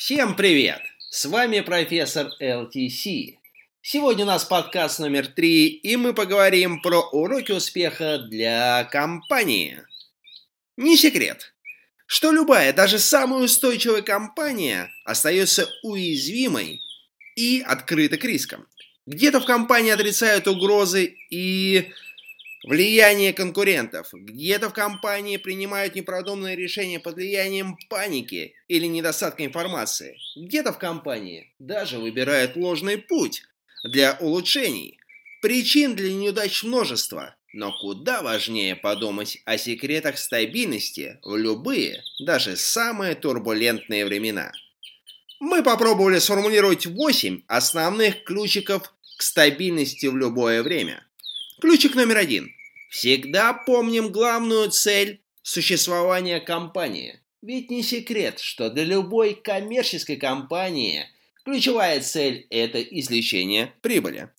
Всем 0.00 0.34
привет! 0.34 0.80
С 1.10 1.26
вами 1.26 1.60
профессор 1.60 2.30
LTC. 2.40 3.36
Сегодня 3.82 4.24
у 4.24 4.28
нас 4.28 4.46
подкаст 4.46 4.98
номер 4.98 5.26
три, 5.26 5.66
и 5.66 5.94
мы 5.96 6.14
поговорим 6.14 6.80
про 6.80 7.02
уроки 7.10 7.52
успеха 7.52 8.16
для 8.16 8.84
компании. 8.84 9.82
Не 10.78 10.96
секрет, 10.96 11.52
что 12.06 12.32
любая, 12.32 12.72
даже 12.72 12.98
самая 12.98 13.42
устойчивая 13.42 14.00
компания 14.00 14.90
остается 15.04 15.68
уязвимой 15.82 16.80
и 17.36 17.60
открыта 17.60 18.16
к 18.16 18.24
рискам. 18.24 18.66
Где-то 19.04 19.40
в 19.40 19.44
компании 19.44 19.90
отрицают 19.90 20.48
угрозы 20.48 21.14
и 21.28 21.92
Влияние 22.62 23.32
конкурентов. 23.32 24.08
Где-то 24.12 24.68
в 24.68 24.74
компании 24.74 25.38
принимают 25.38 25.94
непродуманные 25.94 26.56
решения 26.56 27.00
под 27.00 27.14
влиянием 27.14 27.78
паники 27.88 28.54
или 28.68 28.84
недостатка 28.84 29.46
информации. 29.46 30.18
Где-то 30.36 30.74
в 30.74 30.78
компании 30.78 31.54
даже 31.58 31.98
выбирают 31.98 32.56
ложный 32.56 32.98
путь 32.98 33.44
для 33.82 34.18
улучшений. 34.20 34.98
Причин 35.40 35.94
для 35.94 36.12
неудач 36.12 36.62
множество, 36.62 37.34
но 37.54 37.72
куда 37.80 38.20
важнее 38.20 38.76
подумать 38.76 39.38
о 39.46 39.56
секретах 39.56 40.18
стабильности 40.18 41.18
в 41.22 41.36
любые, 41.36 42.02
даже 42.26 42.56
самые 42.56 43.14
турбулентные 43.14 44.04
времена. 44.04 44.52
Мы 45.40 45.62
попробовали 45.62 46.18
сформулировать 46.18 46.84
8 46.84 47.40
основных 47.46 48.22
ключиков 48.24 48.92
к 49.16 49.22
стабильности 49.22 50.04
в 50.04 50.16
любое 50.18 50.62
время– 50.62 51.06
Ключик 51.60 51.94
номер 51.94 52.16
один. 52.16 52.54
Всегда 52.88 53.52
помним 53.52 54.10
главную 54.10 54.70
цель 54.70 55.20
существования 55.42 56.40
компании. 56.40 57.20
Ведь 57.42 57.70
не 57.70 57.82
секрет, 57.82 58.40
что 58.40 58.70
для 58.70 58.84
любой 58.84 59.34
коммерческой 59.34 60.16
компании 60.16 61.04
ключевая 61.44 62.00
цель– 62.00 62.46
это 62.50 62.80
извлечение 62.80 63.74
прибыли. 63.82 64.30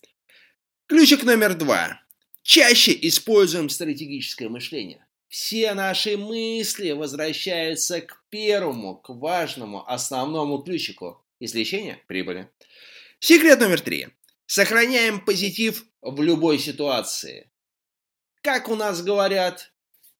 Ключик 0.87 1.23
номер 1.23 1.53
два. 1.53 2.01
Чаще 2.41 2.97
используем 3.01 3.69
стратегическое 3.69 4.49
мышление. 4.49 5.05
Все 5.27 5.75
наши 5.75 6.17
мысли 6.17 6.91
возвращаются 6.91 8.01
к 8.01 8.23
первому, 8.31 8.95
к 8.95 9.09
важному, 9.09 9.87
основному 9.87 10.63
ключику– 10.63 11.23
извлечение 11.39 12.01
прибыли. 12.07 12.49
Секрет 13.19 13.59
номер 13.59 13.79
три. 13.79 14.07
Сохраняем 14.53 15.23
позитив 15.23 15.85
в 16.01 16.21
любой 16.21 16.59
ситуации. 16.59 17.49
Как 18.41 18.67
у 18.67 18.75
нас 18.75 19.01
говорят, 19.01 19.71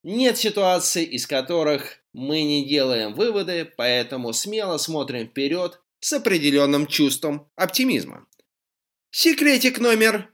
нет 0.04 0.38
ситуаций, 0.38 1.04
из 1.04 1.28
которых 1.28 2.00
мы 2.14 2.42
не 2.44 2.66
делаем 2.66 3.14
выводы, 3.14 3.66
поэтому 3.76 4.32
смело 4.32 4.78
смотрим 4.78 5.28
вперед 5.28 5.82
с 6.00 6.14
определенным 6.14 6.88
чувством 6.88 7.52
оптимизма. 7.58 8.26
Секретик 9.10 9.80
номер 9.80 10.34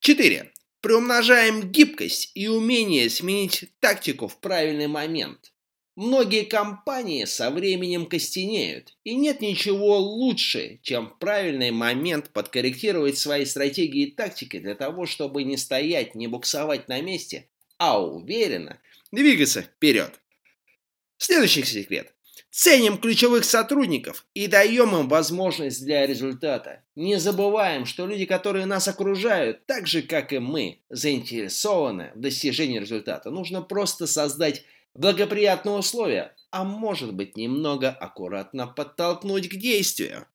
4. 0.00 0.50
Приумножаем 0.80 1.70
гибкость 1.70 2.32
и 2.34 2.48
умение 2.48 3.10
сменить 3.10 3.74
тактику 3.78 4.28
в 4.28 4.40
правильный 4.40 4.86
момент. 4.86 5.52
Многие 6.00 6.44
компании 6.44 7.24
со 7.24 7.50
временем 7.50 8.06
костенеют, 8.06 8.94
и 9.02 9.16
нет 9.16 9.40
ничего 9.40 9.98
лучше, 9.98 10.78
чем 10.84 11.08
в 11.08 11.18
правильный 11.18 11.72
момент 11.72 12.30
подкорректировать 12.30 13.18
свои 13.18 13.44
стратегии 13.44 14.06
и 14.06 14.10
тактики 14.12 14.60
для 14.60 14.76
того, 14.76 15.06
чтобы 15.06 15.42
не 15.42 15.56
стоять, 15.56 16.14
не 16.14 16.28
буксовать 16.28 16.86
на 16.86 17.00
месте, 17.00 17.48
а 17.78 18.00
уверенно 18.00 18.78
двигаться 19.10 19.62
вперед. 19.62 20.20
Следующий 21.16 21.64
секрет. 21.64 22.14
Ценим 22.52 22.98
ключевых 22.98 23.44
сотрудников 23.44 24.24
и 24.34 24.46
даем 24.46 24.94
им 24.94 25.08
возможность 25.08 25.84
для 25.84 26.06
результата. 26.06 26.84
Не 26.94 27.18
забываем, 27.18 27.86
что 27.86 28.06
люди, 28.06 28.24
которые 28.24 28.66
нас 28.66 28.86
окружают, 28.86 29.66
так 29.66 29.88
же, 29.88 30.02
как 30.02 30.32
и 30.32 30.38
мы, 30.38 30.78
заинтересованы 30.90 32.12
в 32.14 32.20
достижении 32.20 32.78
результата. 32.78 33.30
Нужно 33.30 33.62
просто 33.62 34.06
создать 34.06 34.62
благоприятные 34.94 35.76
условия, 35.76 36.34
а 36.50 36.64
может 36.64 37.14
быть 37.14 37.36
немного 37.36 37.90
аккуратно 37.90 38.66
подтолкнуть 38.66 39.48
к 39.48 39.56
действию. 39.56 40.26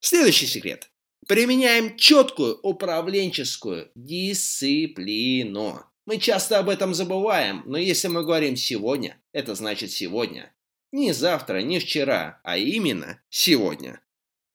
Следующий 0.00 0.46
секрет. 0.46 0.90
Применяем 1.26 1.96
четкую 1.96 2.58
управленческую 2.62 3.90
дисциплину. 3.94 5.84
Мы 6.06 6.18
часто 6.18 6.58
об 6.58 6.68
этом 6.68 6.94
забываем, 6.94 7.62
но 7.66 7.76
если 7.76 8.08
мы 8.08 8.24
говорим 8.24 8.56
«сегодня», 8.56 9.20
это 9.32 9.54
значит 9.54 9.90
«сегодня». 9.90 10.54
Не 10.90 11.12
завтра, 11.12 11.60
не 11.60 11.80
вчера, 11.80 12.40
а 12.44 12.56
именно 12.56 13.20
сегодня. 13.28 14.00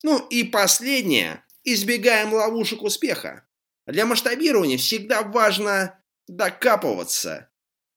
Ну 0.03 0.17
и 0.29 0.43
последнее. 0.43 1.45
Избегаем 1.63 2.33
ловушек 2.33 2.81
успеха. 2.81 3.47
Для 3.85 4.05
масштабирования 4.05 4.77
всегда 4.77 5.21
важно 5.21 6.03
докапываться 6.27 7.49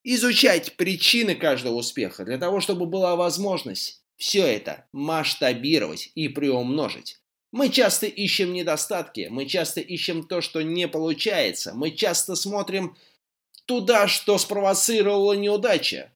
изучать 0.09 0.77
причины 0.77 1.34
каждого 1.34 1.75
успеха 1.75 2.25
для 2.25 2.39
того, 2.39 2.61
чтобы 2.61 2.87
была 2.87 3.17
возможность 3.17 4.05
все 4.17 4.47
это 4.47 4.87
масштабировать 4.93 6.12
и 6.15 6.28
приумножить. 6.28 7.21
Мы 7.50 7.71
часто 7.71 8.06
ищем 8.06 8.53
недостатки, 8.53 9.27
мы 9.31 9.47
часто 9.47 9.81
ищем 9.81 10.22
то, 10.22 10.41
что 10.41 10.62
не 10.62 10.87
получается, 10.87 11.75
мы 11.75 11.91
часто 11.91 12.37
смотрим 12.37 12.97
туда, 13.67 14.06
что 14.06 14.39
спровоцировала 14.39 15.33
неудача. 15.33 16.12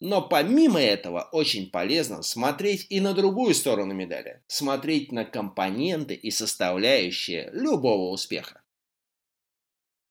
Но 0.00 0.22
помимо 0.22 0.80
этого 0.80 1.28
очень 1.32 1.70
полезно 1.70 2.22
смотреть 2.22 2.86
и 2.88 3.00
на 3.00 3.12
другую 3.12 3.54
сторону 3.54 3.92
медали, 3.92 4.42
смотреть 4.46 5.12
на 5.12 5.26
компоненты 5.26 6.14
и 6.14 6.30
составляющие 6.30 7.50
любого 7.52 8.10
успеха. 8.12 8.62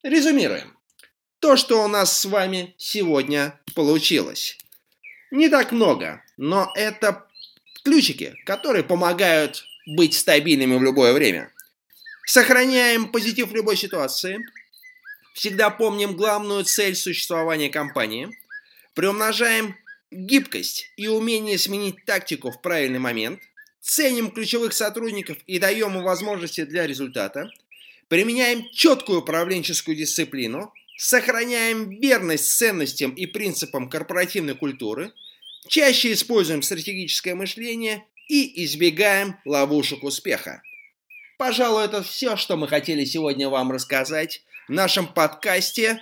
Резюмируем 0.04 0.76
то, 1.46 1.54
что 1.54 1.84
у 1.84 1.86
нас 1.86 2.18
с 2.18 2.24
вами 2.24 2.74
сегодня 2.76 3.56
получилось. 3.76 4.58
Не 5.30 5.48
так 5.48 5.70
много, 5.70 6.24
но 6.36 6.72
это 6.74 7.24
ключики, 7.84 8.34
которые 8.44 8.82
помогают 8.82 9.64
быть 9.86 10.14
стабильными 10.14 10.76
в 10.76 10.82
любое 10.82 11.12
время. 11.12 11.52
Сохраняем 12.26 13.12
позитив 13.12 13.52
в 13.52 13.54
любой 13.54 13.76
ситуации. 13.76 14.40
Всегда 15.34 15.70
помним 15.70 16.16
главную 16.16 16.64
цель 16.64 16.96
существования 16.96 17.68
компании. 17.68 18.36
Приумножаем 18.94 19.76
гибкость 20.10 20.90
и 20.96 21.06
умение 21.06 21.58
сменить 21.58 22.04
тактику 22.06 22.50
в 22.50 22.60
правильный 22.60 22.98
момент. 22.98 23.40
Ценим 23.80 24.32
ключевых 24.32 24.72
сотрудников 24.72 25.38
и 25.46 25.60
даем 25.60 25.96
им 25.96 26.02
возможности 26.02 26.64
для 26.64 26.88
результата. 26.88 27.48
Применяем 28.08 28.68
четкую 28.72 29.20
управленческую 29.20 29.96
дисциплину– 29.96 30.72
сохраняем 30.96 31.90
верность 31.90 32.50
ценностям 32.56 33.12
и 33.12 33.26
принципам 33.26 33.88
корпоративной 33.88 34.54
культуры, 34.54 35.12
чаще 35.68 36.12
используем 36.12 36.62
стратегическое 36.62 37.34
мышление 37.34 38.04
и 38.28 38.64
избегаем 38.64 39.36
ловушек 39.44 40.02
успеха. 40.02 40.62
Пожалуй, 41.38 41.84
это 41.84 42.02
все, 42.02 42.36
что 42.36 42.56
мы 42.56 42.66
хотели 42.66 43.04
сегодня 43.04 43.48
вам 43.48 43.70
рассказать 43.70 44.42
в 44.68 44.72
нашем 44.72 45.06
подкасте 45.06 46.00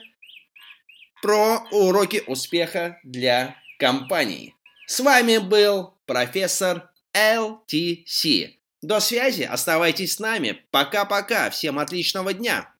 про 1.20 1.66
уроки 1.72 2.22
успеха 2.26 3.00
для 3.02 3.56
компаний. 3.78 4.54
С 4.86 5.00
вами 5.00 5.38
был 5.38 5.94
профессор 6.06 6.90
LTC. 7.14 8.52
До 8.82 9.00
связи, 9.00 9.42
оставайтесь 9.42 10.14
с 10.14 10.18
нами. 10.18 10.62
Пока-пока, 10.70 11.50
всем 11.50 11.78
отличного 11.78 12.34
дня! 12.34 12.73